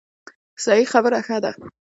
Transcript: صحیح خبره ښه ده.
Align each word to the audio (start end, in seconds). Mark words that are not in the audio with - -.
صحیح 0.63 0.87
خبره 0.93 1.19
ښه 1.25 1.37
ده. 1.43 1.51